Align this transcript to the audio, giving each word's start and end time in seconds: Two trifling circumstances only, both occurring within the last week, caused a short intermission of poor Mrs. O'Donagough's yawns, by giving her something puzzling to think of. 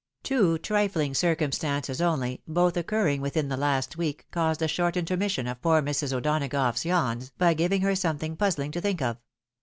Two 0.23 0.57
trifling 0.57 1.13
circumstances 1.13 2.01
only, 2.01 2.41
both 2.47 2.75
occurring 2.75 3.21
within 3.21 3.49
the 3.49 3.55
last 3.55 3.97
week, 3.97 4.25
caused 4.31 4.63
a 4.63 4.67
short 4.67 4.97
intermission 4.97 5.45
of 5.45 5.61
poor 5.61 5.79
Mrs. 5.79 6.11
O'Donagough's 6.11 6.85
yawns, 6.85 7.29
by 7.37 7.53
giving 7.53 7.81
her 7.81 7.95
something 7.95 8.35
puzzling 8.35 8.71
to 8.71 8.81
think 8.81 8.99
of. 9.03 9.17